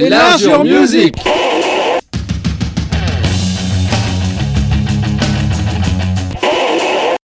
[0.00, 1.16] Enlarge your music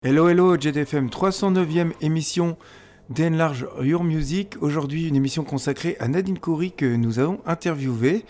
[0.01, 2.55] Hello, hello, JDFM 309e émission
[3.09, 4.53] d'Enlarge Your Music.
[4.61, 8.23] Aujourd'hui, une émission consacrée à Nadine Coury que nous avons interviewée.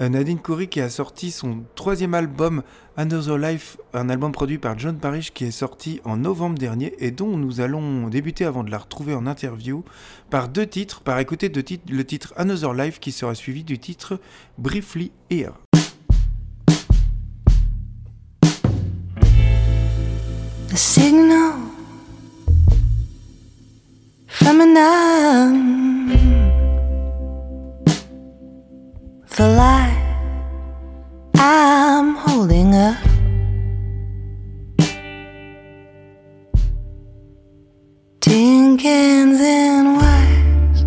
[0.00, 2.62] Euh, Nadine Coury qui a sorti son troisième album
[2.96, 7.10] Another Life, un album produit par John Parrish qui est sorti en novembre dernier et
[7.10, 9.84] dont nous allons débuter avant de la retrouver en interview
[10.30, 13.78] par deux titres, par écouter deux titres, le titre Another Life qui sera suivi du
[13.78, 14.20] titre
[14.56, 15.52] Briefly Here.
[20.74, 21.54] Signal
[29.36, 30.04] the light
[31.34, 32.96] I'm holding up.
[38.20, 40.84] Tin cans and wires.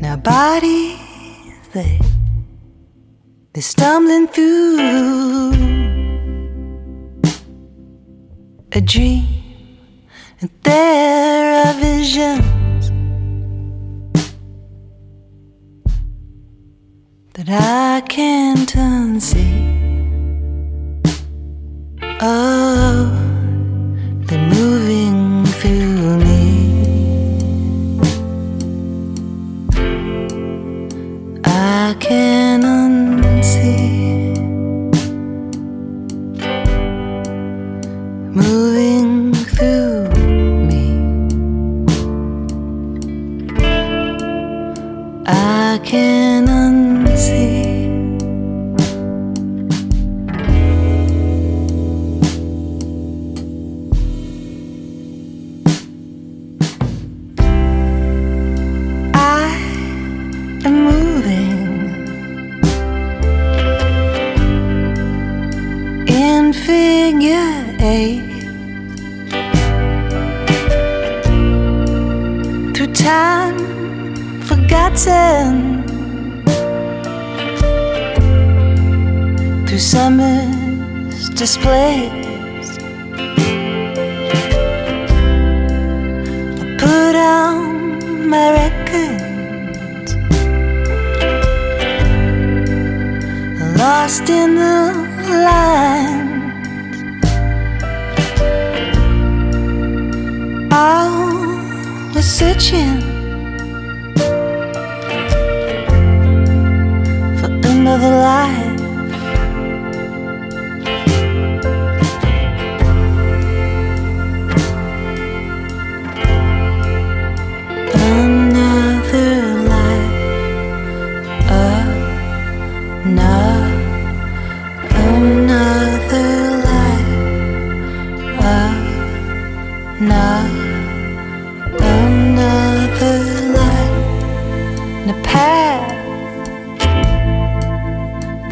[0.00, 0.98] Now bodies
[1.72, 2.00] they
[3.52, 5.52] they're stumbling through
[8.72, 9.43] a dream,
[10.44, 12.90] and there are visions
[17.32, 19.72] that I can't unsee.
[22.20, 23.13] Oh,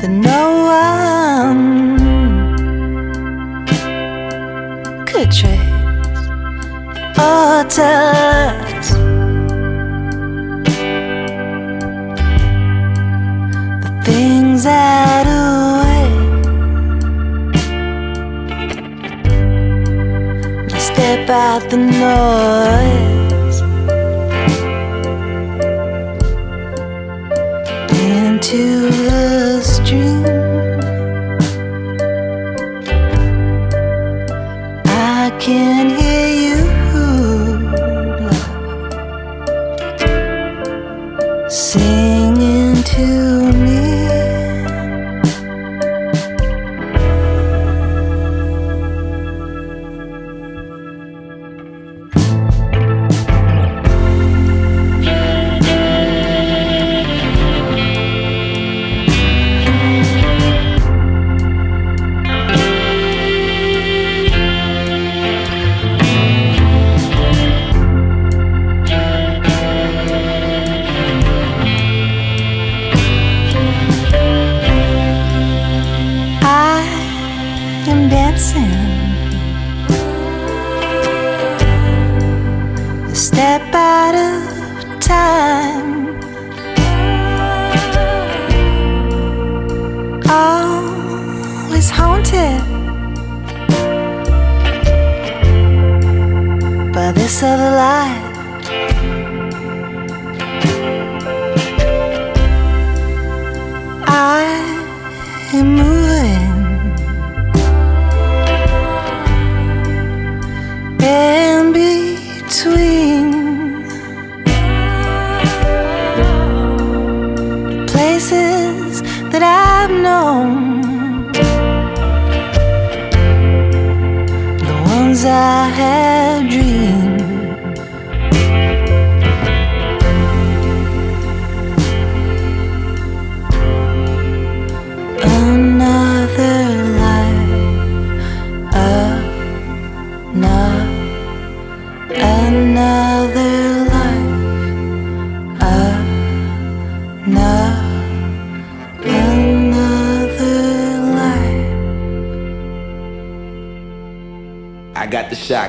[0.03, 1.97] that no one
[5.07, 5.61] could trace
[7.17, 8.89] or touch.
[13.83, 16.09] The things that away.
[20.75, 23.22] I step out the noise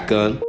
[0.03, 0.42] shotgun.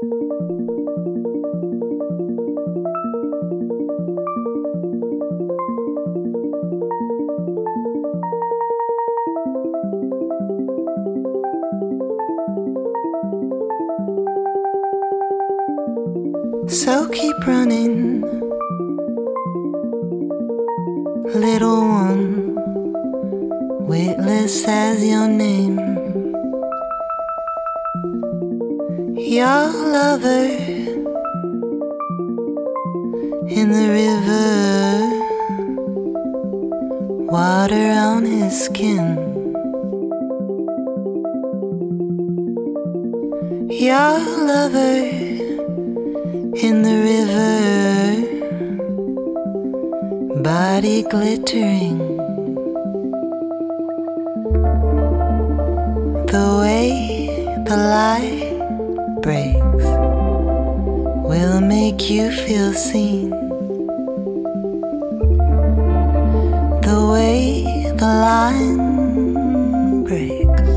[68.05, 70.69] The line breaks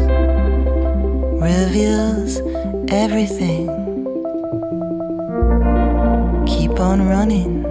[1.44, 2.40] reveals
[2.88, 3.68] everything.
[6.48, 7.64] Keep on running,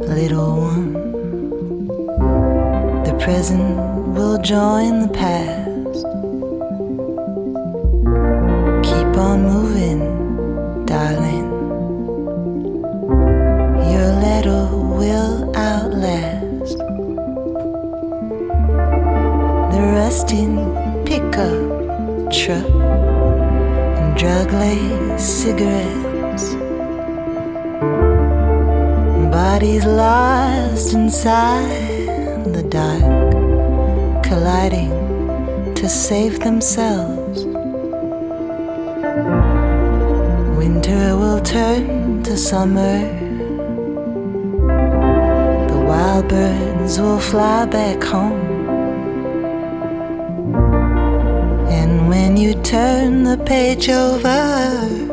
[0.00, 0.92] little one.
[3.04, 3.76] The present
[4.14, 5.67] will join the past.
[36.08, 37.44] Save themselves.
[40.56, 42.96] Winter will turn to summer.
[45.70, 48.40] The wild birds will fly back home.
[51.78, 55.07] And when you turn the page over,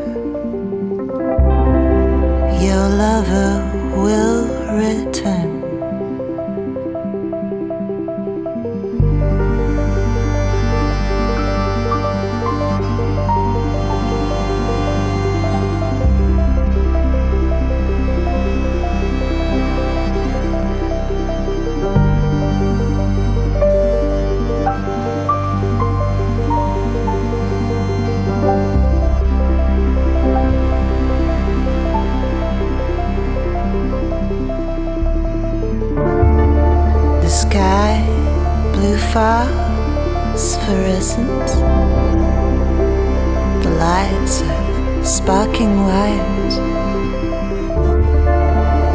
[44.05, 46.55] lights are sparking white.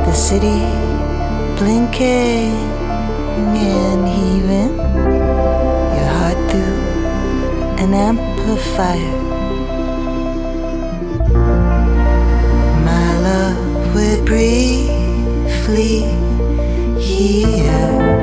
[0.07, 0.61] The city
[1.59, 2.55] blinking
[3.57, 4.77] and heaving.
[5.97, 6.81] Your heart through
[7.83, 9.17] an amplifier.
[12.91, 15.95] My love would briefly
[16.99, 18.20] here.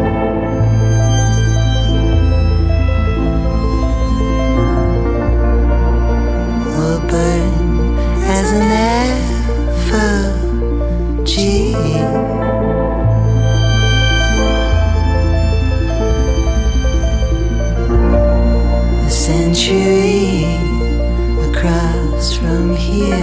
[21.50, 23.14] Across from here.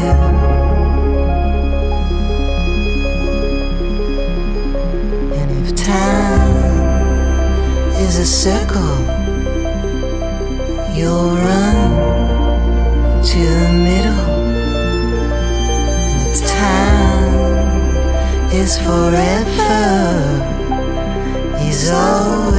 [5.39, 6.57] And if time
[7.97, 8.97] is a circle,
[10.95, 14.25] you'll run to the middle.
[16.21, 16.37] And
[18.53, 19.77] is forever.
[21.59, 22.54] He's always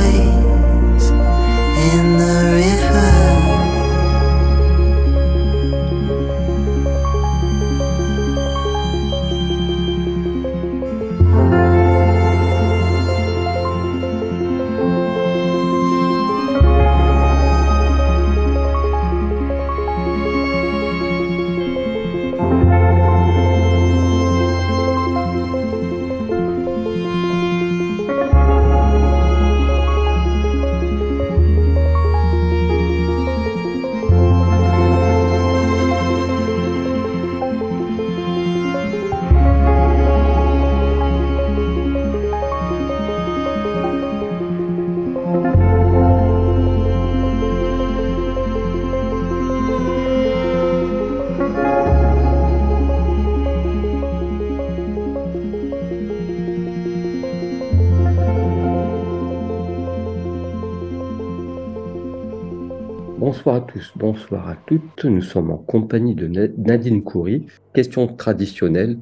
[63.75, 65.03] tous, bonsoir à toutes.
[65.03, 67.45] Nous sommes en compagnie de Na- Nadine Coury.
[67.73, 68.99] Question traditionnelle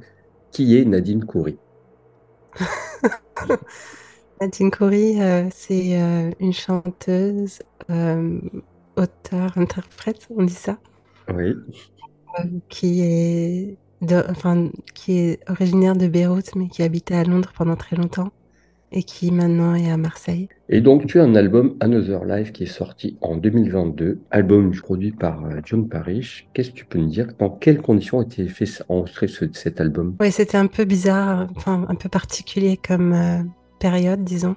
[0.52, 1.58] qui est Nadine Coury
[4.42, 8.40] Nadine Coury, euh, c'est euh, une chanteuse, euh,
[8.96, 10.78] auteure, interprète, on dit ça,
[11.34, 11.56] Oui,
[12.40, 17.52] euh, qui est, de, enfin, qui est originaire de Beyrouth, mais qui habitait à Londres
[17.56, 18.32] pendant très longtemps
[18.94, 20.48] et qui maintenant est à Marseille.
[20.70, 25.12] Et donc, tu as un album Another Life qui est sorti en 2022, album produit
[25.12, 26.48] par euh, John Parrish.
[26.54, 27.28] Qu'est-ce que tu peux nous dire?
[27.40, 30.16] Dans quelles conditions a été fait enregistrer ce- cet album?
[30.22, 33.44] Oui, c'était un peu bizarre, enfin un peu particulier comme euh,
[33.80, 34.56] période, disons.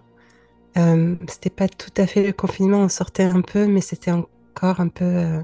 [0.78, 4.81] Euh, c'était pas tout à fait le confinement, on sortait un peu, mais c'était encore
[4.81, 5.40] un peu, euh,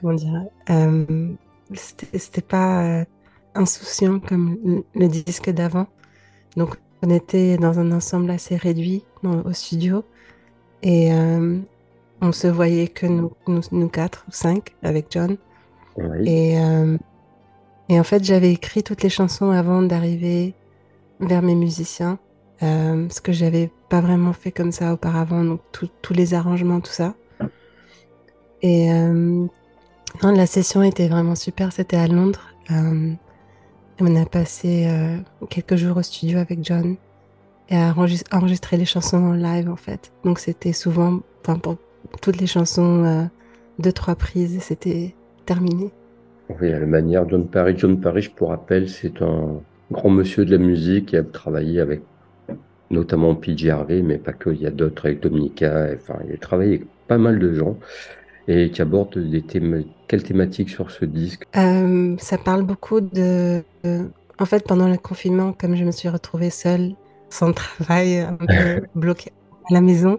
[0.00, 0.44] comment dire,
[1.74, 3.04] c'était pas
[3.54, 5.86] insouciant comme le, le disque d'avant.
[6.56, 10.04] Donc on était dans un ensemble assez réduit dans- au studio
[10.82, 11.58] et euh,
[12.20, 15.36] on se voyait que nous, nous, nous quatre ou cinq avec John.
[15.98, 16.96] Oui, Et, euh,
[17.88, 20.54] et en fait, j'avais écrit toutes les chansons avant d'arriver
[21.20, 22.18] vers mes musiciens,
[22.62, 26.92] euh, ce que j'avais pas vraiment fait comme ça auparavant, donc tous les arrangements, tout
[26.92, 27.14] ça.
[28.62, 29.50] Et non,
[30.22, 32.48] la session était vraiment super, c'était à Londres.
[34.00, 36.96] On a passé euh, quelques jours au studio avec John
[37.68, 40.12] et à enregis- enregistrer les chansons en live en fait.
[40.24, 41.76] Donc c'était souvent, enfin pour
[42.20, 43.22] toutes les chansons, euh,
[43.78, 45.14] deux, trois prises et c'était
[45.46, 45.90] terminé.
[46.60, 47.78] oui, à la manière John Parrish.
[47.78, 49.60] John Parrish, pour rappel, c'est un
[49.92, 52.02] grand monsieur de la musique qui a travaillé avec
[52.90, 56.34] notamment PJ Harvey, mais pas que, il y a d'autres avec Dominica, et enfin, il
[56.34, 57.76] a travaillé avec pas mal de gens
[58.48, 61.44] et qui aborde des thèmes, quelles thématiques sur ce disque?
[61.56, 63.62] Euh, ça parle beaucoup de...
[64.38, 66.94] en fait, pendant le confinement, comme je me suis retrouvée seule,
[67.30, 69.32] sans travail, un peu bloquée
[69.70, 70.18] à la maison,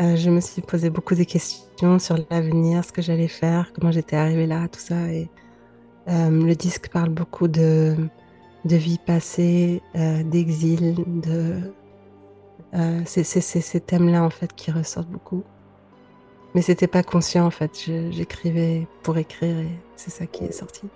[0.00, 3.92] euh, je me suis posé beaucoup de questions sur l'avenir, ce que j'allais faire, comment
[3.92, 5.08] j'étais arrivée là, tout ça.
[5.12, 5.28] Et
[6.08, 7.96] euh, le disque parle beaucoup de,
[8.64, 9.82] de vie passée,
[10.24, 11.60] d'exil, de...
[13.04, 15.44] c'est ces thèmes-là, en fait, qui ressortent beaucoup.
[16.56, 17.70] Mais c'était pas conscient, en fait.
[18.10, 20.90] J'écrivais pour écrire et c'est ça qui est sorti.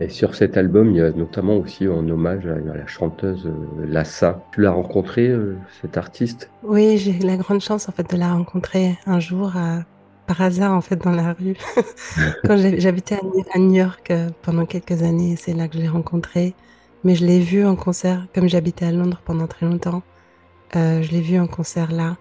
[0.00, 3.46] Et sur cet album, il y a notamment aussi un hommage à, à la chanteuse
[3.46, 4.42] euh, Lassa.
[4.52, 6.50] Tu l'as rencontrée, euh, cette artiste?
[6.62, 9.84] Oui, j'ai eu la grande chance, en fait, de la rencontrer un jour, à-
[10.26, 11.56] par hasard, en fait, dans la rue.
[12.44, 16.54] Quand j'habitais à, New- York euh, pendant quelques années, c'est là que je l'ai rencontrée.
[17.04, 20.02] Mais je l'ai vue en concert, comme j'habitais à Londres pendant très longtemps.
[20.76, 22.16] euh, je l'ai vue en concert là.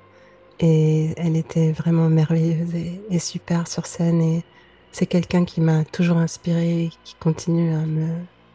[0.62, 4.22] Et elle était vraiment merveilleuse et, et super sur scène.
[4.22, 4.44] Et
[4.92, 8.08] c'est quelqu'un qui m'a toujours inspirée et qui continue à me,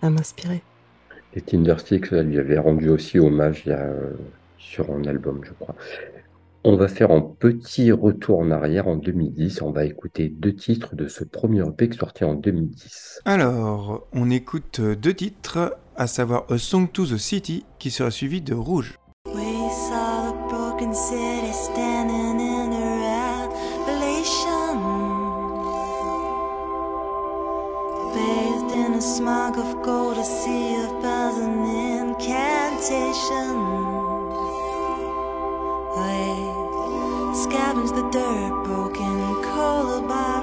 [0.02, 0.62] à m'inspirer.
[1.34, 4.12] Et Tindersticks, elle lui avait rendu aussi hommage il y a, euh,
[4.58, 5.74] sur un album, je crois.
[6.64, 9.62] On va faire un petit retour en arrière en 2010.
[9.62, 13.20] On va écouter deux titres de ce premier EP sorti en 2010.
[13.24, 18.40] Alors, on écoute deux titres, à savoir A Song to the City, qui sera suivi
[18.40, 18.98] de Rouge.
[19.26, 21.25] We saw the
[28.96, 33.56] a smog of gold, a sea of bells and incantation.
[35.94, 36.18] I
[37.42, 39.18] scavenge the dirt, broken
[39.52, 40.35] cola bottles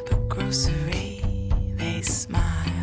[0.00, 1.20] type of grocery,
[1.76, 2.79] they smile.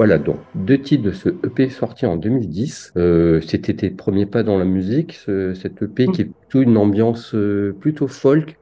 [0.00, 2.94] Voilà, donc deux titres de ce EP sorti en 2010.
[2.96, 6.78] Euh, c'était tes premiers pas dans la musique, ce- cet EP qui est plutôt une
[6.78, 8.56] ambiance euh, plutôt folk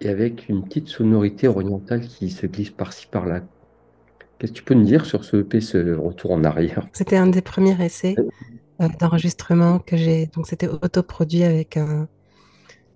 [0.00, 3.42] et avec une petite sonorité orientale qui se glisse par-ci par-là.
[4.38, 6.88] Qu'est-ce que tu peux nous dire sur ce EP, ce retour en arrière?
[6.94, 8.14] C'était un des premiers essais
[8.80, 10.28] euh, d'enregistrement que j'ai.
[10.34, 12.08] Donc, c'était autoproduit avec un,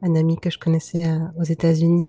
[0.00, 1.02] un ami que je connaissais
[1.38, 2.08] aux États-Unis.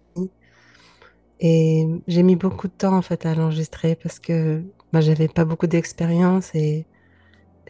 [1.42, 4.62] Et j'ai mis beaucoup de temps en fait à l'enregistrer parce que
[4.94, 6.86] moi, j'avais pas beaucoup d'expérience et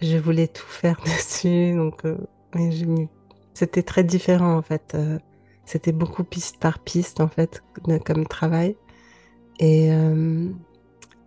[0.02, 1.74] je voulais tout faire dessus.
[1.74, 2.18] Donc, euh,
[3.54, 4.94] c'était très différent en fait.
[4.94, 5.18] Euh,
[5.66, 7.64] c'était beaucoup piste par piste en fait
[8.06, 8.76] comme travail.
[9.60, 10.50] Et, euh,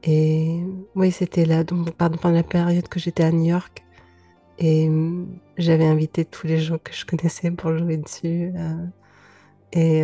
[0.03, 0.61] et
[0.95, 3.83] oui, c'était là donc, pendant la période que j'étais à New York.
[4.59, 4.91] Et
[5.59, 8.53] j'avais invité tous les gens que je connaissais pour jouer dessus.
[9.73, 10.03] et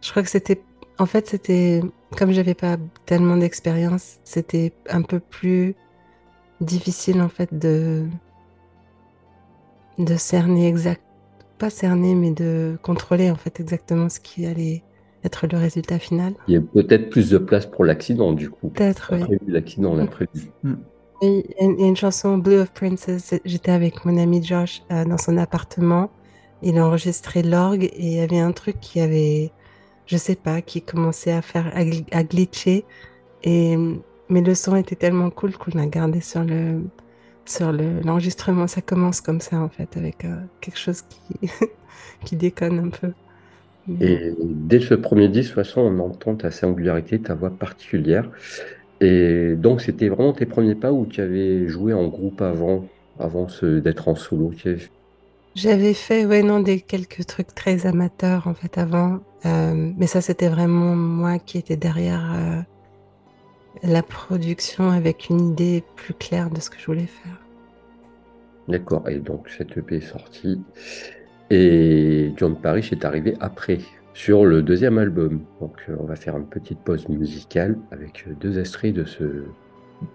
[0.00, 0.60] je crois que c'était,
[0.98, 1.80] en fait, c'était,
[2.16, 5.74] comme j'avais pas tellement d'expérience, c'était un peu plus
[6.60, 8.06] difficile, en fait, de,
[9.98, 11.02] de cerner exact,
[11.58, 14.82] pas cerner, mais de contrôler, en fait, exactement ce qui allait
[15.24, 16.34] être le résultat final.
[16.48, 18.68] Il y a peut-être plus de place pour l'accident, du coup.
[18.68, 19.22] Peut-être, oui.
[19.22, 20.50] Après l'accident, on prévu.
[21.22, 23.34] Il y a une, chanson Blue of Princess.
[23.44, 26.10] J'étais avec mon ami Josh euh, dans son appartement.
[26.62, 29.50] Il a enregistré l'orgue et il y avait un truc qui avait,
[30.06, 32.86] je sais pas, qui commençait à faire à, gl- à glitcher.
[33.42, 33.76] Et
[34.30, 36.82] mais le son était tellement cool qu'on a gardé sur le
[37.46, 38.66] sur le l'enregistrement.
[38.68, 41.50] Ça commence comme ça en fait, avec euh, quelque chose qui
[42.24, 43.14] qui déconne un peu.
[44.00, 48.30] Et dès ce premier disque, de toute façon, on entend ta singularité, ta voix particulière.
[49.00, 53.48] Et donc, c'était vraiment tes premiers pas où tu avais joué en groupe avant, avant
[53.62, 54.52] d'être en solo?
[55.56, 60.20] J'avais fait, ouais, non, des quelques trucs très amateurs en fait avant, Euh, mais ça
[60.20, 62.60] c'était vraiment moi qui étais derrière euh,
[63.84, 67.40] la production avec une idée plus claire de ce que je voulais faire.
[68.68, 69.08] D'accord.
[69.08, 70.60] Et donc, cette EP est sortie.
[71.50, 73.78] Et John Parrish est arrivé après,
[74.14, 75.40] sur le deuxième album.
[75.60, 79.44] Donc, euh, on va faire une petite pause musicale avec deux extraits de ce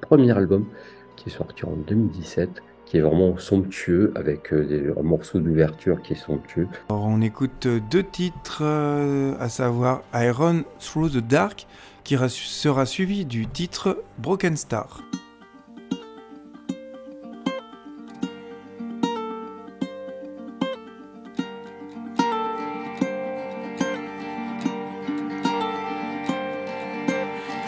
[0.02, 0.68] premier album
[1.16, 2.50] qui est sorti en 2017,
[2.92, 6.68] qui est vraiment somptueux, avec euh, des un morceau d'ouverture qui est somptueux.
[6.90, 11.68] Alors, on écoute euh, deux titres, euh, à savoir Iron Through the Dark,
[12.04, 15.04] qui ra- sera suivi du titre Broken Star.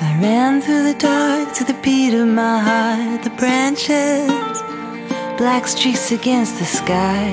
[0.02, 3.24] I ran through the dark to the beat of my heart.
[3.24, 4.53] The branches,
[5.44, 7.28] black streaks against the sky.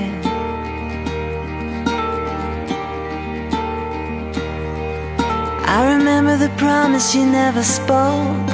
[5.77, 8.49] I remember the promise you never spoke,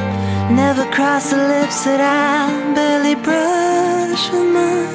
[0.63, 4.95] never crossed the lips that I barely brushed with mine.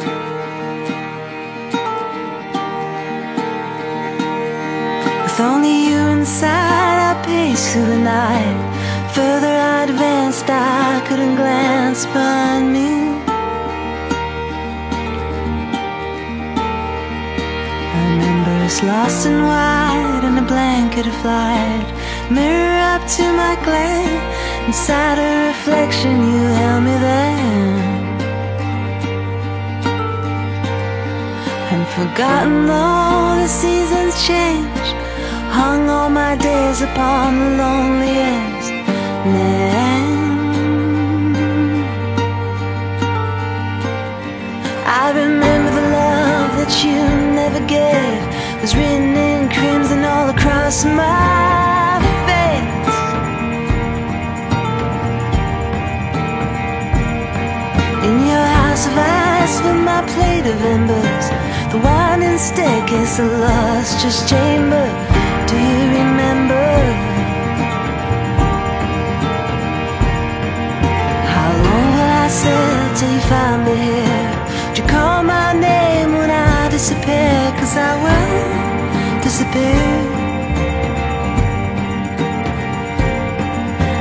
[5.23, 8.59] With only you inside, I paced through the night.
[9.15, 13.20] Further I advanced, I couldn't glance behind me.
[18.79, 21.89] Lost in white in a blanket of light.
[22.31, 24.21] Mirror up to my glare.
[24.65, 27.81] Inside a reflection, you held me there.
[31.73, 34.87] And forgotten though the seasons change,
[35.59, 38.69] hung all my days upon the loneliest
[39.35, 40.31] name.
[45.03, 46.99] I remember the love that you
[47.39, 48.30] never gave
[48.71, 52.95] was written in crimson all across my face.
[58.07, 61.27] In your house of ice with my plate of embers,
[61.71, 64.85] the winding staircase, the lustrous chamber.
[65.47, 66.67] Do you remember?
[71.33, 74.29] How long will I sit till you find me here?
[74.67, 77.53] Would you call my name when I disappear?
[77.59, 78.60] Cause I will
[79.23, 79.85] disappear.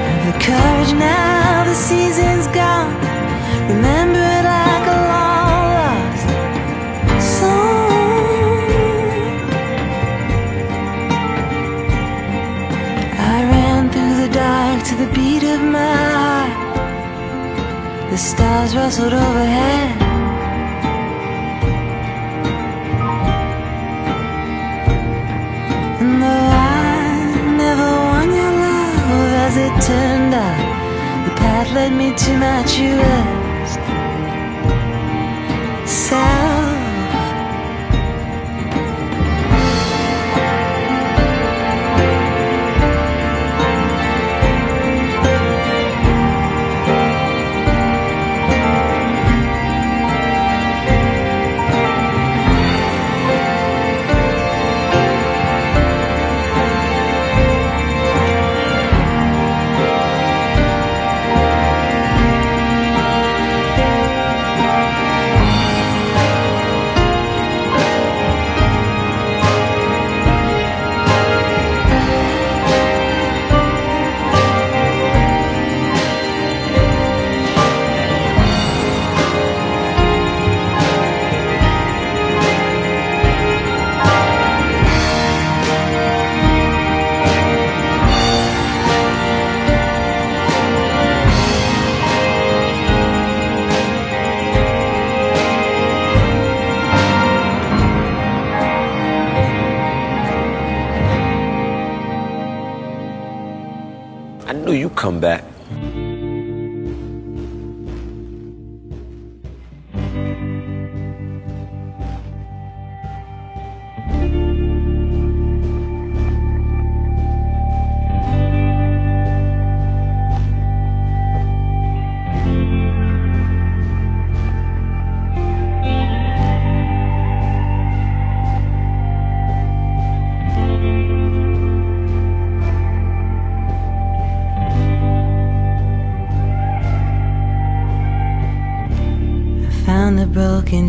[0.08, 2.94] Have the courage now, the season's gone.
[3.68, 6.26] Remember it like a long lost
[7.36, 7.90] song.
[13.34, 16.52] I ran through the dark to the beat of my heart.
[18.10, 19.99] The stars rustled overhead.
[29.90, 33.39] Turned out, the path led me to my truest self.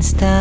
[0.01, 0.40] Broken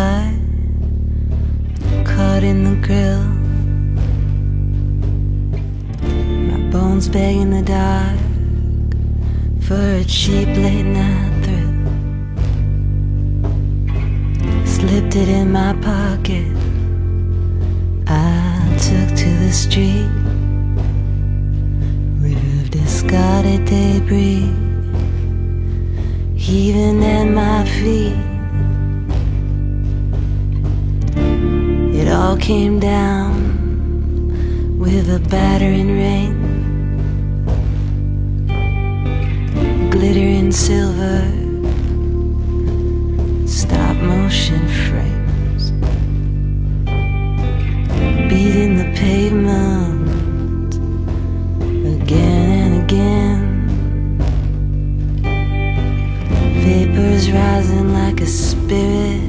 [57.21, 59.21] Vapors rising like a spirit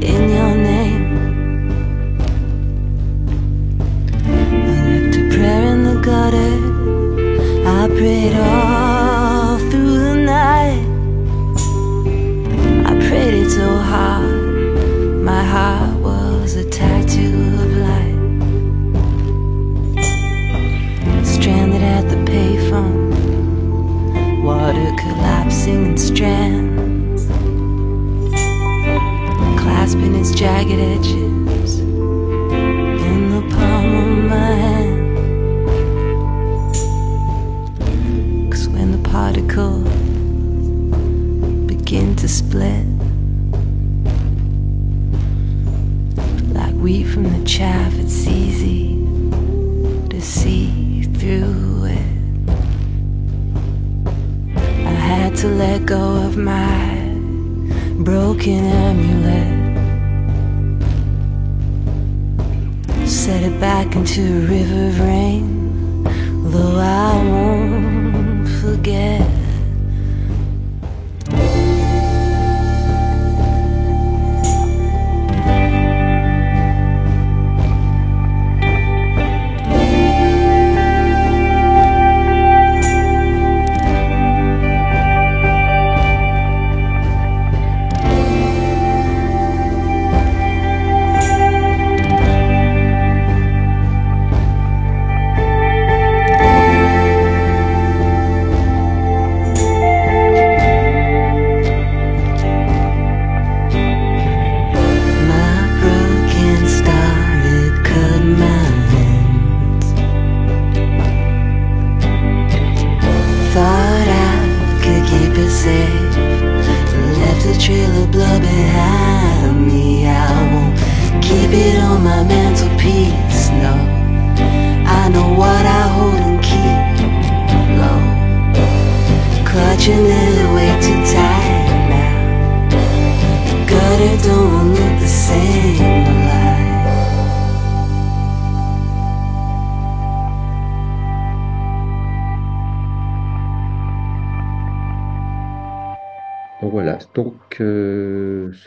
[0.00, 0.47] in your
[30.38, 35.16] jagged edges in the palm of my hand.
[38.52, 39.88] Cause when the particles
[41.66, 42.86] begin to split,
[46.54, 48.94] like wheat from the chaff, it's easy
[50.08, 52.06] to see through it.
[54.86, 57.08] I had to let go of my
[58.04, 59.57] broken amulet.
[64.08, 66.02] Into a river of rain,
[66.50, 69.37] though I won't forget.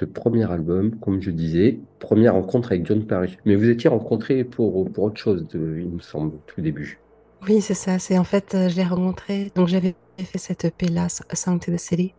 [0.06, 3.38] Premier album, comme je disais, première rencontre avec John Parrish.
[3.46, 7.00] Mais vous étiez rencontrés pour, pour autre chose, il me semble, tout début.
[7.48, 7.98] Oui, c'est ça.
[7.98, 9.52] C'est en fait, euh, je l'ai rencontré.
[9.56, 12.14] Donc, j'avais fait cette EP-là, A Song to the City,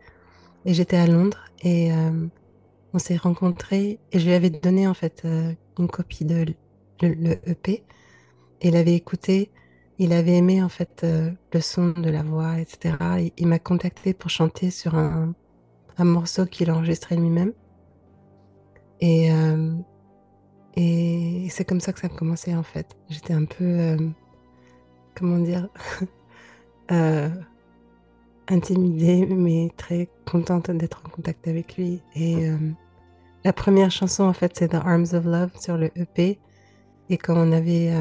[0.64, 1.44] et j'étais à Londres.
[1.62, 2.26] Et euh,
[2.92, 4.00] on s'est rencontrés.
[4.10, 6.44] Et je lui avais donné en fait euh, une copie de
[7.02, 7.84] le, le EP.
[8.62, 9.50] Et il avait écouté.
[9.98, 12.96] Il avait aimé en fait le son de la voix, etc.
[13.20, 15.32] Et il m'a contacté pour chanter sur un,
[15.98, 17.52] un morceau qu'il a enregistré lui-même.
[19.02, 19.74] Et, euh,
[20.76, 22.96] et c'est comme ça que ça a commencé en fait.
[23.10, 23.96] J'étais un peu, euh,
[25.16, 25.68] comment dire,
[26.92, 27.28] euh,
[28.46, 32.00] intimidée, mais très contente d'être en contact avec lui.
[32.14, 32.48] Et
[33.44, 36.38] la première chanson, en fait, c'est The Arms of Love sur le EP.
[37.10, 37.92] Et quand on avait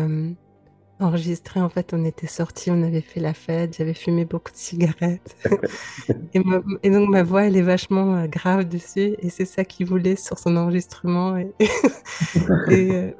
[1.01, 4.57] enregistré, en fait, on était sortis, on avait fait la fête, j'avais fumé beaucoup de
[4.57, 5.35] cigarettes.
[6.33, 9.15] et, ma- et donc, ma voix, elle est vachement euh, grave dessus.
[9.19, 11.37] Et c'est ça qu'il voulait sur son enregistrement.
[11.37, 11.53] Et,
[12.67, 13.11] et, euh,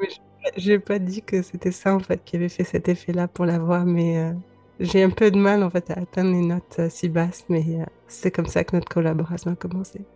[0.57, 3.45] je n'ai pas dit que c'était ça, en fait, qui avait fait cet effet-là pour
[3.45, 3.85] la voix.
[3.85, 4.33] Mais euh,
[4.79, 7.45] j'ai un peu de mal, en fait, à atteindre les notes euh, si basses.
[7.49, 7.63] Mais
[8.07, 10.07] c'est comme ça que notre collaboration a commencé.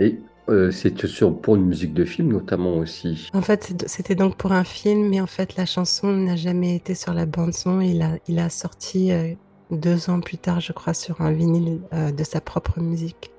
[0.00, 0.18] Et
[0.48, 3.28] euh, c'est sur, pour une musique de film notamment aussi.
[3.32, 6.94] En fait, c'était donc pour un film, mais en fait, la chanson n'a jamais été
[6.94, 7.80] sur la bande-son.
[7.80, 9.34] Il a, il a sorti euh,
[9.70, 13.30] deux ans plus tard, je crois, sur un vinyle euh, de sa propre musique.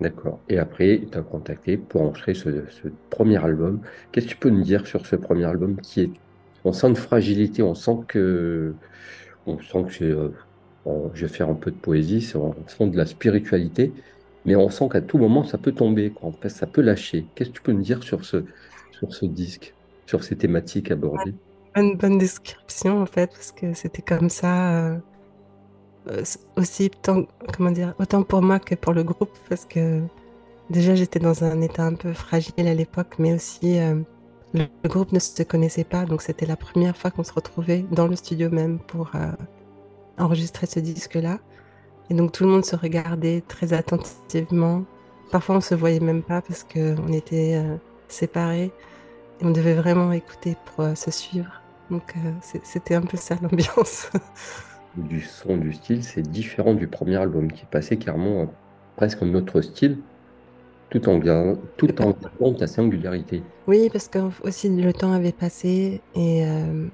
[0.00, 0.40] D'accord.
[0.48, 3.80] Et après, tu as contacté pour enregistrer ce, ce premier album.
[4.10, 6.10] Qu'est-ce que tu peux nous dire sur ce premier album qui est...
[6.64, 8.74] On sent une fragilité, on sent que...
[9.46, 13.06] On sent que euh, je vais faire un peu de poésie, on sent de la
[13.06, 13.92] spiritualité,
[14.44, 16.28] mais on sent qu'à tout moment, ça peut tomber, quoi.
[16.28, 17.26] En fait, ça peut lâcher.
[17.34, 18.44] Qu'est-ce que tu peux nous dire sur ce,
[18.92, 19.74] sur ce disque,
[20.06, 21.34] sur ces thématiques abordées?
[21.76, 24.72] Une bonne description, en fait, parce que c'était comme ça.
[24.74, 24.98] euh,
[26.08, 26.24] euh,
[26.56, 26.90] aussi,
[27.56, 30.00] comment dire, autant pour moi que pour le groupe, parce que
[30.68, 34.00] déjà, j'étais dans un état un peu fragile à l'époque, mais aussi, euh,
[34.52, 38.08] le, groupe ne se connaissait pas, donc c'était la première fois qu'on se retrouvait dans
[38.08, 39.12] le studio même pour
[40.18, 41.38] enregistrer ce disque-là.
[42.10, 44.84] Et donc tout le monde se regardait très attentivement.
[45.30, 47.76] Parfois on se voyait même pas parce qu'on était euh,
[48.08, 48.70] séparés.
[49.40, 51.62] Et on devait vraiment écouter pour euh, se suivre.
[51.90, 54.10] Donc euh, c'était un peu ça l'ambiance.
[54.96, 58.46] Du son, du style, c'est différent du premier album qui passait clairement à
[58.96, 59.98] presque un autre style,
[60.90, 63.42] tout en gardant, tout en gardant ta singularité.
[63.66, 66.86] Oui, parce que aussi le temps avait passé et, euh,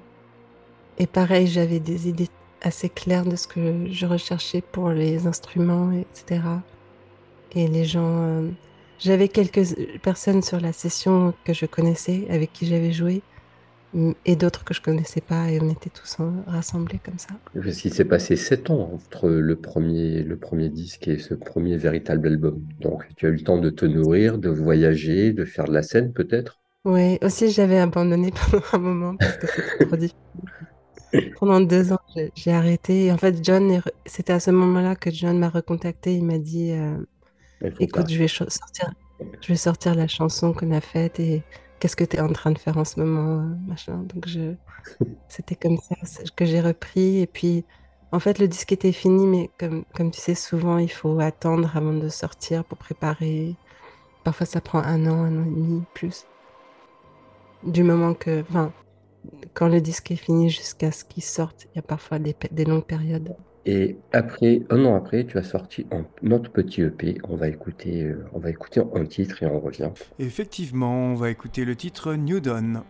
[0.97, 2.29] et pareil, j'avais des idées
[2.61, 6.41] assez claires de ce que je recherchais pour les instruments, etc.
[7.53, 8.49] Et les gens, euh,
[8.99, 13.21] j'avais quelques personnes sur la session que je connaissais, avec qui j'avais joué,
[14.25, 17.29] et d'autres que je connaissais pas, et on était tous rassemblés comme ça.
[17.53, 21.75] Parce qu'il s'est passé sept ans entre le premier, le premier disque et ce premier
[21.77, 22.61] véritable album.
[22.79, 25.81] Donc tu as eu le temps de te nourrir, de voyager, de faire de la
[25.81, 26.59] scène peut-être?
[26.85, 30.17] Oui, aussi j'avais abandonné pendant un moment parce que c'était trop difficile.
[31.39, 31.99] Pendant deux ans,
[32.35, 33.05] j'ai arrêté.
[33.05, 36.15] Et en fait, John, c'était à ce moment-là que John m'a recontacté.
[36.15, 36.97] Il m'a dit, euh,
[37.79, 38.91] écoute, pas- je vais sortir,
[39.41, 41.45] je vais sortir la chanson qu'on a faite et
[41.79, 43.97] qu'est-ce que tu es en train de faire en ce moment, machin.
[44.03, 44.55] Donc je,
[45.29, 45.95] c'était comme ça
[46.35, 47.19] que j'ai repris.
[47.21, 47.65] Et puis,
[48.11, 51.75] en fait, le disque était fini, mais comme, comme tu sais, souvent il faut attendre
[51.77, 53.57] avant de sortir pour préparer.
[54.23, 56.27] Parfois, ça prend un an, un an et demi, plus
[57.63, 58.73] du moment que, enfin,
[59.53, 62.85] quand le disque est fini jusqu'à ce qu'il sorte, il y a parfois des, longues
[62.85, 63.35] périodes.
[63.65, 67.17] Et après, un an après, tu as sorti un autre petit EP.
[67.27, 69.91] On va écouter, euh, on va écouter un titre et on revient.
[70.17, 72.83] Effectivement, on va écouter le titre New Dawn.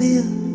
[0.00, 0.49] vida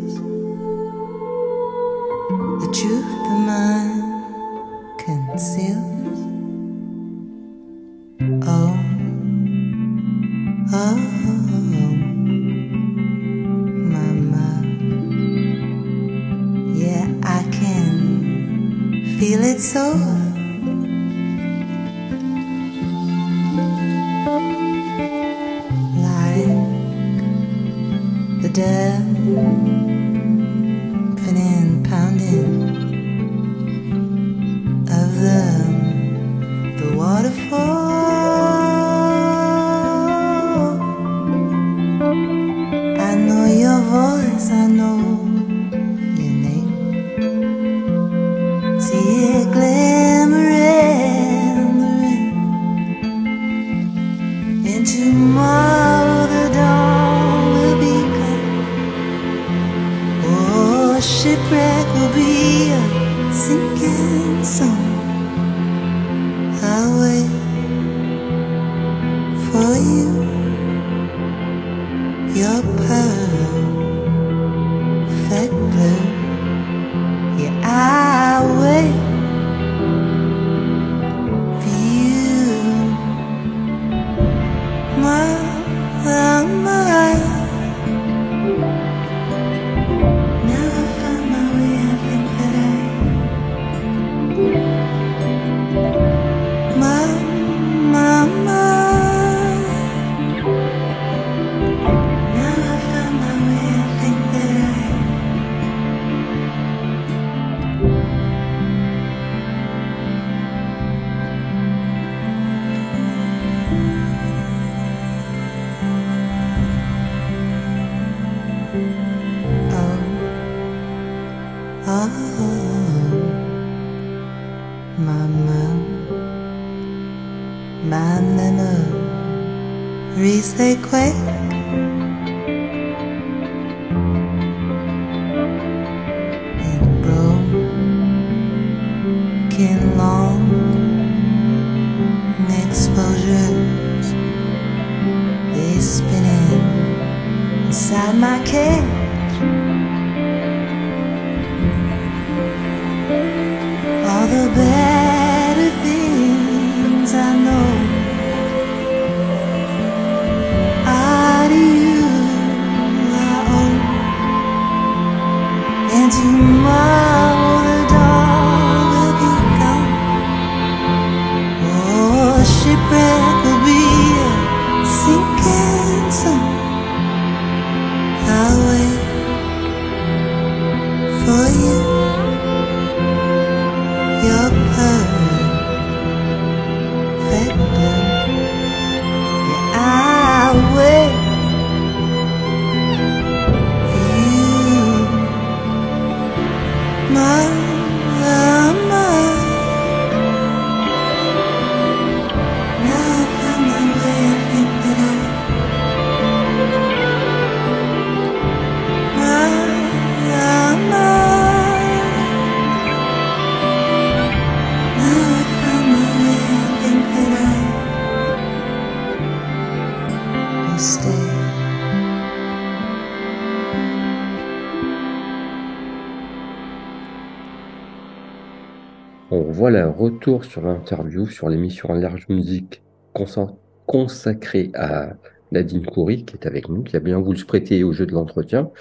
[229.36, 232.82] Bon, voilà, retour sur l'interview sur l'émission Large Musique
[233.14, 233.54] consa-
[233.86, 235.10] consacrée à
[235.52, 238.14] Nadine Coury, qui est avec nous, qui a bien voulu se prêter au jeu de
[238.14, 238.72] l'entretien.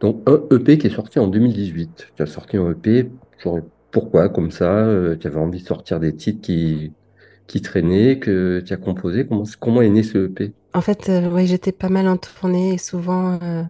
[0.00, 2.08] Donc, un EP qui est sorti en 2018.
[2.16, 3.08] Tu as sorti un EP,
[3.92, 4.84] pourquoi comme ça?
[4.84, 6.92] euh, Tu avais envie de sortir des titres qui,
[7.46, 9.28] qui traînaient, que tu as composé.
[9.28, 10.52] Comment, comment est né ce EP?
[10.74, 13.62] En fait, euh, ouais, j'étais pas mal en tournée et souvent euh,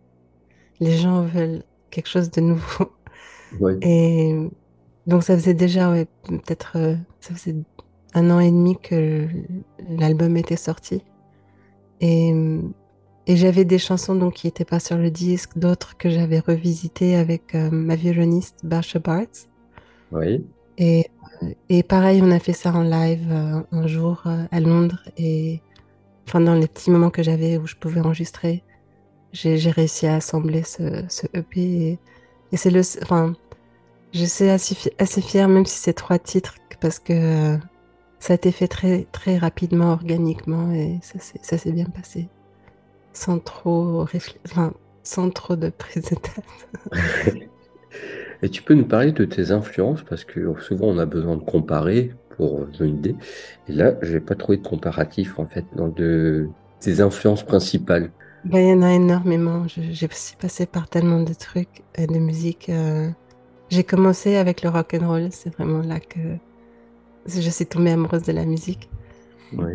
[0.80, 2.93] les gens veulent quelque chose de nouveau.
[3.61, 3.76] Ouais.
[3.82, 4.34] Et
[5.11, 7.56] donc ça faisait déjà ouais, peut-être euh, ça faisait
[8.14, 9.26] un an et demi que
[9.88, 11.02] l'album était sorti.
[12.00, 12.32] Et,
[13.26, 17.16] et j'avais des chansons donc qui n'étaient pas sur le disque, d'autres que j'avais revisitées
[17.16, 19.48] avec euh, ma violoniste Basha Bartz.
[20.12, 20.44] Oui.
[20.78, 21.11] Et,
[21.68, 25.02] et pareil, on a fait ça en live euh, un jour euh, à Londres.
[25.18, 25.61] Et
[26.26, 28.64] enfin, dans les petits moments que j'avais où je pouvais enregistrer,
[29.32, 31.61] j'ai j'ai réussi à assembler ce, ce EP.
[31.61, 31.98] Et,
[32.52, 32.80] et c'est le.
[33.02, 33.34] Enfin,
[34.12, 37.58] je suis assez, fi- assez fière, même si c'est trois titres, parce que euh,
[38.20, 42.28] ça a été fait très, très rapidement, organiquement, et ça s'est bien passé.
[43.14, 46.44] Sans trop, réfl- enfin, sans trop de prise de tête.
[48.42, 51.42] Et tu peux nous parler de tes influences parce que souvent on a besoin de
[51.42, 53.16] comparer pour une idée.
[53.68, 56.48] Et là, je n'ai pas trouvé de comparatif en fait dans de
[56.80, 58.11] tes influences principales.
[58.44, 59.66] Bah, il y en a énormément.
[59.68, 62.68] J'ai aussi passé par tellement de trucs et de musique.
[62.68, 63.11] euh.
[63.70, 65.28] J'ai commencé avec le rock and roll.
[65.30, 66.18] C'est vraiment là que
[67.26, 68.88] je suis tombée amoureuse de la musique.
[69.52, 69.72] Oui.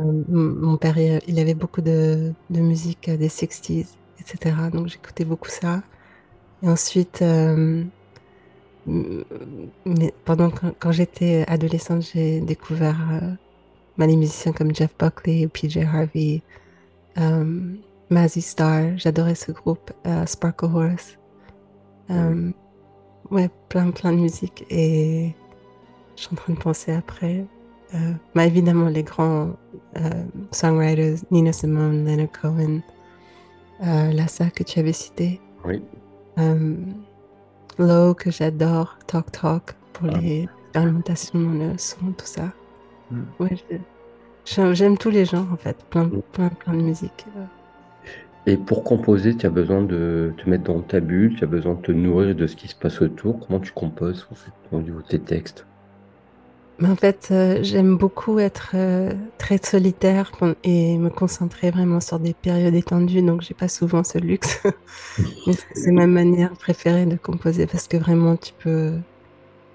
[0.00, 4.56] Euh, mon père, il avait beaucoup de, de musique des 60s, etc.
[4.72, 5.82] Donc j'écoutais beaucoup ça.
[6.62, 7.84] Et ensuite, euh,
[8.86, 13.30] mais pendant quand j'étais adolescente, j'ai découvert euh,
[13.98, 16.42] bah, les musiciens comme Jeff Buckley, PJ Harvey,
[17.18, 17.74] euh,
[18.10, 18.96] Mazzy Star.
[18.98, 21.18] J'adorais ce groupe, euh, Sparkle Horse.
[23.30, 24.64] Ouais, plein, plein de musique.
[24.70, 25.34] Et
[26.16, 27.44] je suis en train de penser après.
[27.94, 29.50] Euh, bah, évidemment, les grands
[29.96, 32.80] euh, songwriters, Nina Simone, Leonard Cohen,
[33.84, 35.82] euh, Lassa que tu avais cité, Oui.
[36.38, 36.74] euh,
[37.78, 40.18] Low que j'adore, Talk Talk pour Ah.
[40.18, 42.50] les expérimentations dans le son, tout ça.
[43.10, 43.20] Mm.
[43.38, 43.56] Ouais,
[44.74, 47.26] j'aime tous les genres en fait, plein, plein, plein de musique.
[48.46, 51.74] Et pour composer, tu as besoin de te mettre dans ta bulle, tu as besoin
[51.74, 53.40] de te nourrir de ce qui se passe autour.
[53.46, 55.68] Comment tu composes en fait, au niveau de tes textes?
[56.82, 60.30] En fait, euh, j'aime beaucoup être euh, très solitaire
[60.62, 64.62] et me concentrer vraiment sur des périodes étendues, donc j'ai pas souvent ce luxe.
[65.46, 68.92] Mais c'est c'est ma manière préférée de composer parce que vraiment tu peux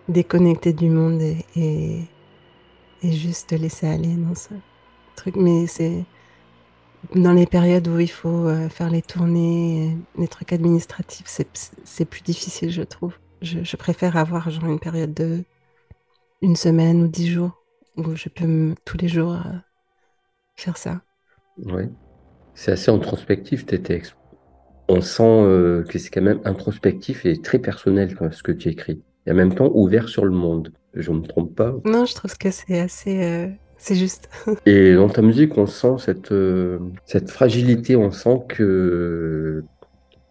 [0.10, 2.10] déconnecter du monde et, et,
[3.04, 4.54] et juste te laisser aller dans ce
[5.16, 5.36] truc.
[5.38, 6.06] Mais c'est
[7.16, 11.26] dans les périodes où il faut euh, faire les tournées, les trucs administratifs,
[11.84, 13.16] c'est plus difficile, je trouve.
[13.42, 15.44] Je, je préfère avoir genre une période de
[16.42, 17.64] une semaine ou dix jours
[17.98, 19.52] où je peux me- tous les jours euh,
[20.56, 21.02] faire ça.
[21.58, 21.84] Oui.
[22.56, 24.16] C'est assez introspectif tes textes.
[24.90, 29.02] On sent euh, que c'est quand même introspectif et très personnel ce que tu écris.
[29.26, 30.74] Et en même temps ouvert sur le monde.
[30.94, 31.74] Je ne me trompe pas?
[31.86, 33.48] Non, je trouve que c'est assez, euh,
[33.82, 34.30] c'est juste.
[34.66, 39.66] Et dans ta musique, on sent cette, euh, cette fragilité, on sent que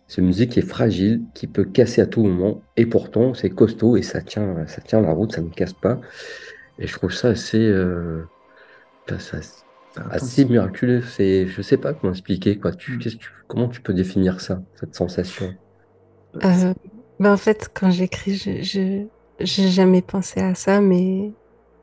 [0.09, 4.03] cette musique est fragile, qui peut casser à tout moment, et pourtant c'est costaud et
[4.03, 6.01] ça tient, ça tient la route, ça ne casse pas.
[6.79, 8.31] Et je trouve ça assez, euh,
[10.11, 11.01] assez miraculeux.
[11.03, 12.73] C'est, je sais pas comment expliquer quoi.
[12.75, 15.57] Tu, qu'est-ce que tu- comment tu peux définir ça, cette sensation?
[16.45, 16.75] Euh,
[17.19, 19.09] ben en fait, quand j'écris, je, je,
[19.41, 21.35] j'ai jamais pensé à ça, mais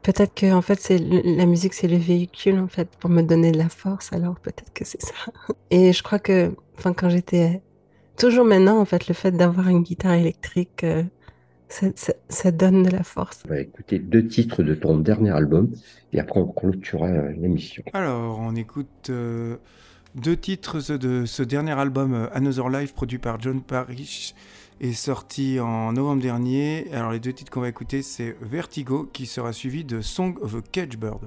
[0.08, 3.52] peut-être que en fait, c'est la musique, c'est le véhicule en fait pour me donner
[3.52, 4.14] de la force.
[4.14, 5.14] Alors peut-être que c'est ça.
[5.70, 7.62] Et je crois que, enfin, quand j'étais
[8.18, 11.04] toujours maintenant, en fait, le fait d'avoir une guitare électrique, euh,
[11.68, 13.44] ça, ça, ça donne de la force.
[13.48, 15.72] On va écouter deux titres de ton dernier album
[16.14, 17.84] et après on clôturera euh, l'émission.
[17.92, 19.58] Alors, on écoute euh,
[20.16, 24.34] deux titres de ce dernier album, Another Life, produit par John Parrish,
[24.80, 26.88] et sorti en novembre dernier.
[26.92, 30.56] Alors, les deux titres qu'on va écouter, c'est Vertigo, qui sera suivi de Song of
[30.56, 31.20] a Cage Bird.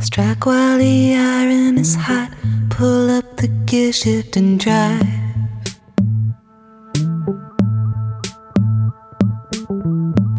[0.00, 2.30] Strike while the iron is hot.
[2.70, 5.02] Pull up the gear shift and drive.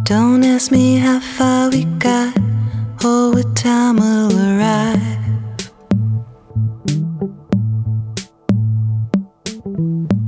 [0.03, 2.50] Don't ask me how far we got
[3.03, 4.99] or what time we'll arrive.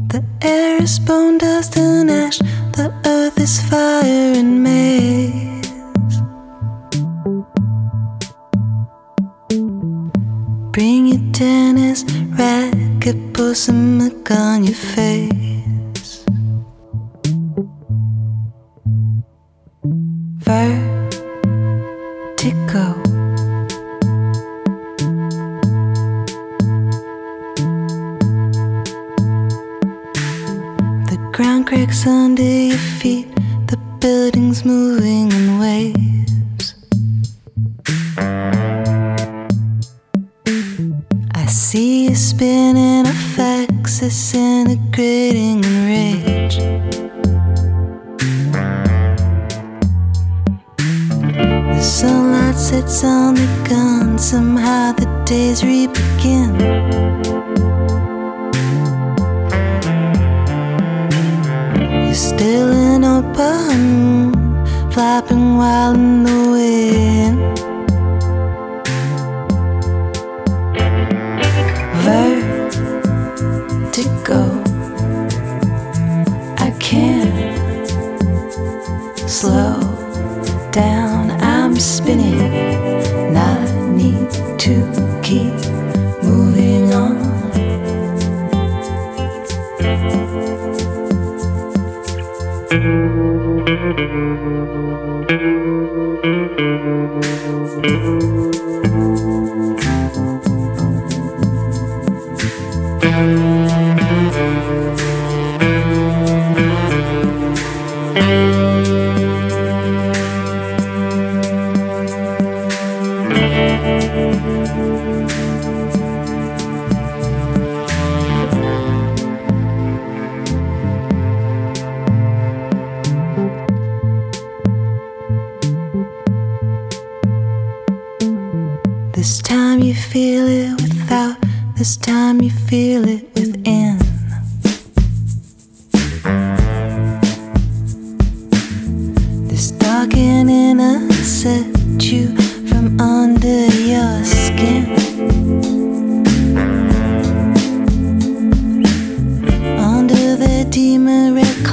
[0.09, 2.39] The air is bone dust and ash.
[2.77, 6.17] The earth is fire and maze.
[10.71, 12.03] Bring your tennis
[12.39, 15.43] racket, put some milk on your face.
[22.53, 23.01] Vertigo.
[31.09, 33.27] The ground cracks under your feet,
[33.67, 36.75] the building's moving in waves.
[41.33, 44.42] I see you spinning effects, disintegrating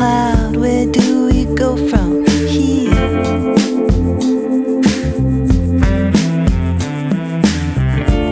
[0.01, 2.89] cloud, where do we go from here?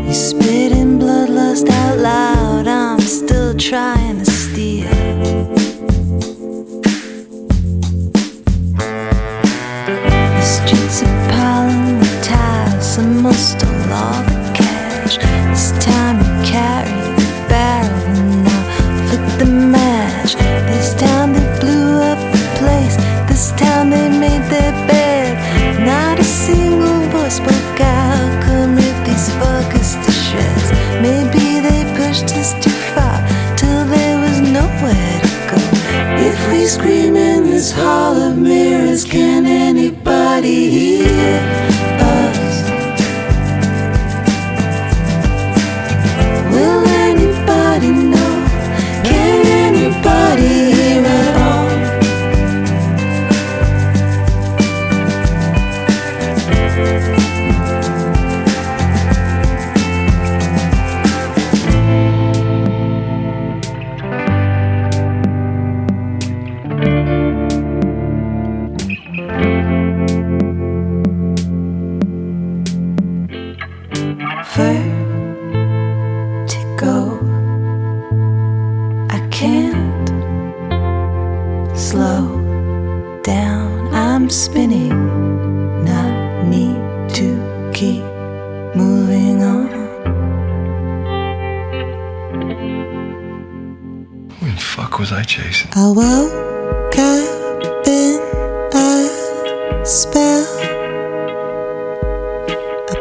[0.06, 2.66] You spit in bloodlust out loud.
[2.66, 3.97] I'm still trying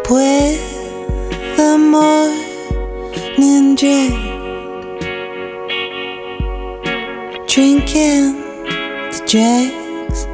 [0.10, 4.14] with the morning dread,
[7.48, 8.36] drinking
[9.12, 10.26] the dregs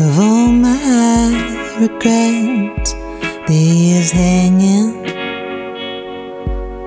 [0.00, 2.94] of all my regrets.
[3.46, 5.06] The years hanging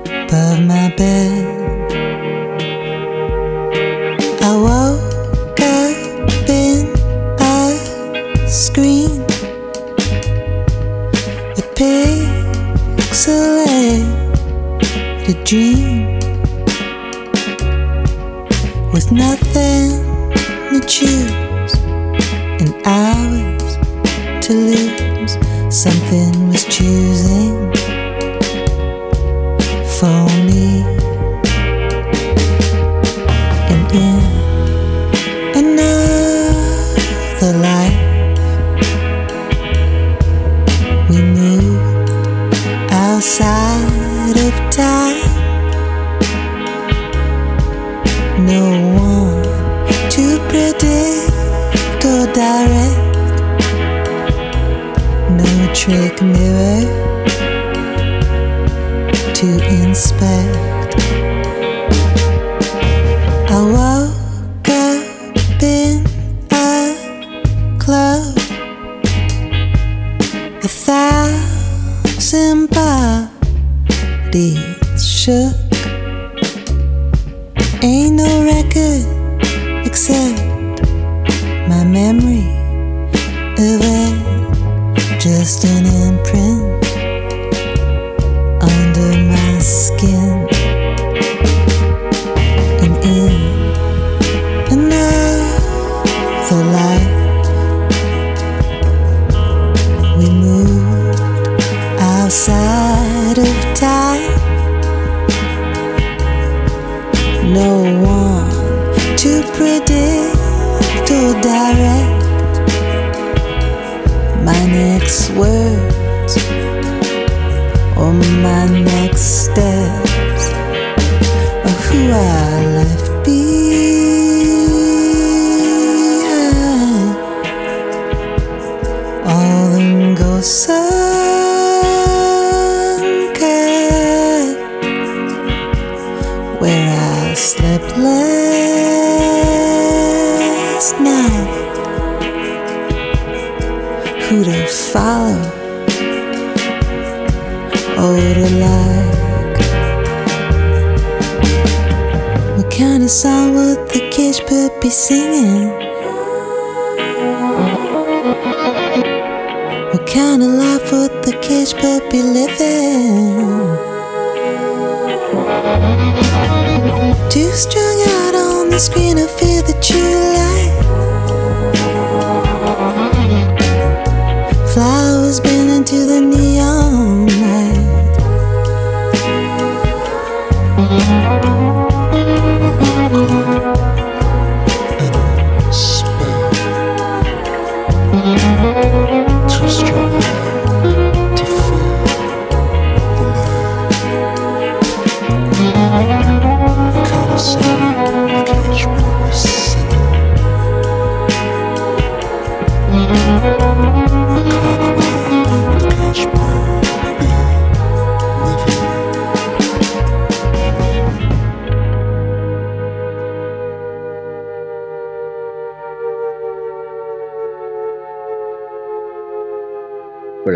[0.03, 1.59] above my bed.
[15.50, 15.89] G.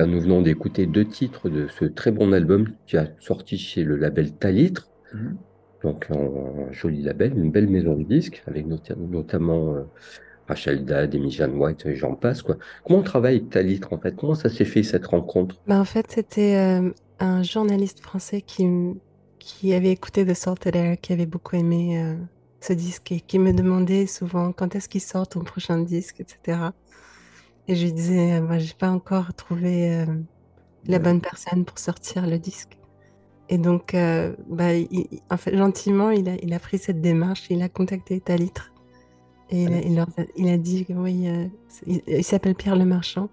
[0.05, 3.95] Nous venons d'écouter deux titres de ce très bon album qui a sorti chez le
[3.97, 4.89] label Talitre.
[5.13, 5.37] Mhm.
[5.83, 9.81] Donc un, un joli label, une belle maison de disques avec nota- notamment euh,
[10.47, 12.57] Rachel Dad, Amy Jeanne White et j'en passe quoi.
[12.85, 14.15] Comment on travaille avec Talitre en fait?
[14.15, 15.55] Comment ça s'est fait cette rencontre?
[15.67, 21.11] Bah, en fait, c'était euh, un journaliste français qui avait écouté The Salted Air, qui
[21.13, 22.15] avait beaucoup aimé euh,
[22.61, 26.59] ce disque et qui me demandait souvent quand est-ce qu'il sort ton prochain disque, etc.
[27.67, 30.05] Et je lui disais, euh, bah, j'ai pas encore trouvé euh,
[30.87, 31.03] la Ouais.
[31.03, 32.77] bonne personne pour sortir le disque.
[33.49, 37.47] Et donc, euh, bah, il- en fait, gentiment, il a, il a pris cette démarche,
[37.49, 38.73] il a contacté Talitre
[39.49, 41.47] et il a, il leur a- il a dit que oui, euh,
[41.87, 43.29] il, s'appelle Pierre Le Marchand,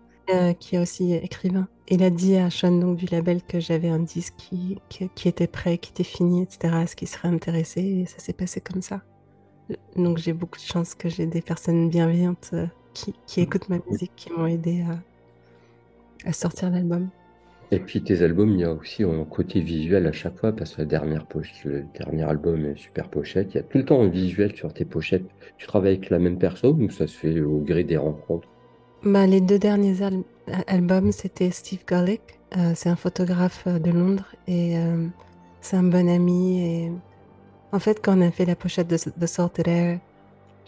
[0.61, 1.67] qui est aussi écrivain.
[1.89, 5.29] Il a dit à Sean donc, du label que j'avais un disque qui, qui, qui
[5.29, 6.83] était prêt, qui était fini, etc.
[6.83, 9.03] Est-ce qu'il serait intéressé Et ça s'est passé comme ça.
[9.97, 12.55] Donc j'ai beaucoup de chance que j'ai des personnes bienveillantes
[12.95, 14.85] qui, qui écoutent ma musique, qui m'ont aidé
[16.25, 17.09] à, à sortir l'album.
[17.73, 20.75] Et puis tes albums, il y a aussi un côté visuel à chaque fois, parce
[20.75, 23.55] que la dernière poche, le dernier album est super pochette.
[23.55, 25.25] Il y a tout le temps un visuel sur tes pochettes.
[25.57, 28.49] Tu travailles avec la même personne ou ça se fait au gré des rencontres?
[29.05, 30.25] Bah, les deux derniers al-
[30.67, 32.23] albums, c'était Steve Gullick.
[32.57, 35.07] Euh, c'est un photographe euh, de Londres et euh,
[35.61, 36.61] c'est un bon ami.
[36.61, 36.93] Et
[37.71, 40.01] en fait, quand on a fait la pochette de, de Salted Air,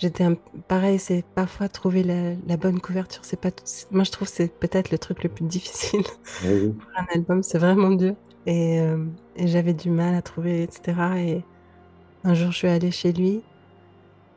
[0.02, 0.36] j'étais un-
[0.68, 0.98] pareil.
[0.98, 3.24] C'est parfois trouver la, la bonne couverture.
[3.24, 6.02] C'est pas tout- moi, je trouve que c'est peut-être le truc le plus difficile
[6.42, 7.42] Oui, pour un album.
[7.42, 8.14] C'est vraiment dur
[8.46, 9.04] et, euh,
[9.36, 11.20] et j'avais du mal à trouver, etc.
[11.20, 11.44] Et
[12.24, 13.44] un jour, je suis allée chez lui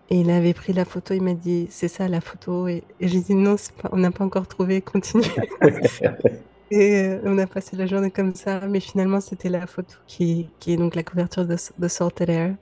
[0.10, 1.14] et il avait pris la photo.
[1.14, 2.68] Il m'a dit, c'est ça la photo.
[2.68, 4.82] Et, et j'ai dit, non, pas- on n'a pas encore trouvé.
[4.82, 5.24] Continue.
[6.72, 10.50] Et euh, on a passé la journée comme ça, mais finalement c'était la photo qui,
[10.60, 12.56] qui est donc la couverture de, de Salted Air.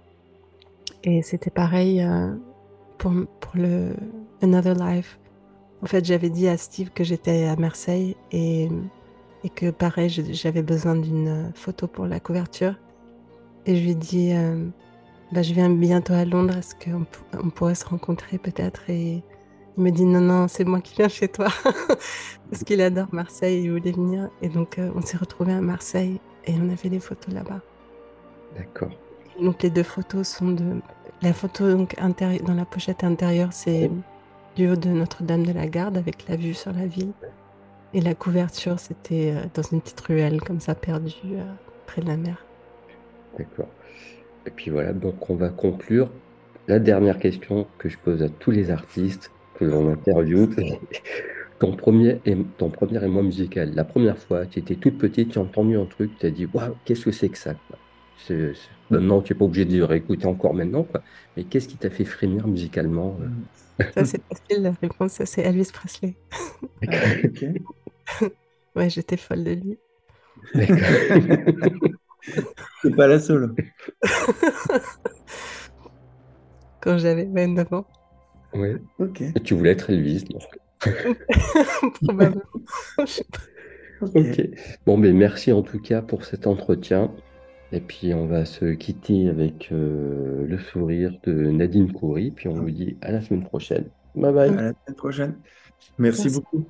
[1.04, 2.34] Et c'était pareil euh,
[3.04, 3.93] pour, pour le
[4.41, 5.20] Another Life.
[5.82, 8.70] En fait, j'avais dit à Steve que j'étais à Marseille et,
[9.43, 12.76] et que pareil, j'avais besoin d'une photo pour la couverture.
[13.66, 14.66] Et je lui ai dit, euh,
[15.34, 18.89] bah, je viens bientôt à Londres, est-ce qu'on on pourrait se rencontrer peut-être?
[18.89, 19.22] Et
[19.78, 21.47] il me dit, non, non, c'est moi qui viens chez toi.
[22.49, 24.30] Parce qu'il adore Marseille, il voulait venir.
[24.41, 27.60] Et donc, euh, on s'est retrouvés à Marseille et on a fait des photos là-bas.
[28.56, 28.91] D'accord.
[29.41, 30.80] Donc, les deux photos sont de.
[31.24, 33.90] La photo dans la pochette intérieure, c'est
[34.58, 37.14] du haut de Notre-Dame de la Garde avec la vue sur la ville.
[37.94, 41.44] Et la couverture, c'était euh, dans une petite ruelle comme ça, perdue euh,
[41.86, 42.46] près de la mer.
[43.38, 43.70] D'accord.
[44.46, 46.10] Et puis voilà, donc on va conclure.
[46.68, 50.50] La dernière question que je pose à tous les artistes que l'on interviewe,
[51.60, 55.40] ton premier, et, ton premier émoi musical, la première fois, tu étais toute petite, tu
[55.40, 57.54] as entendu un truc, tu as dit, waouh, qu'est-ce que c'est que ça
[58.26, 58.54] C'est-
[58.90, 61.02] Maintenant, tu n'es pas obligé de le réécouter encore maintenant, quoi.
[61.36, 63.28] Mais qu'est-ce qui t'a fait frémir musicalement euh?
[63.96, 66.16] Ça, c'est facile, la réponse, c'est Elvis Presley.
[66.84, 67.46] Ok.
[68.76, 69.78] Ouais, j'étais folle de lui.
[70.56, 70.78] D'accord.
[72.82, 73.54] C'est pas la seule.
[76.82, 77.88] Quand j'avais 29 ans,
[78.54, 78.76] Ouais.
[79.00, 79.22] Ok.
[79.22, 80.44] Et tu voulais être Elvis, donc.
[82.04, 82.42] probablement.
[84.02, 84.42] Ok.
[84.86, 87.12] Bon, ben merci en tout cas pour cet entretien.
[87.74, 92.30] Et puis on va se quitter avec euh, le sourire de Nadine Coury.
[92.30, 93.86] Puis on vous dit à la semaine prochaine.
[94.14, 94.50] Bye bye.
[94.50, 95.36] À la semaine prochaine.
[95.98, 96.40] Merci Merci.
[96.40, 96.66] beaucoup.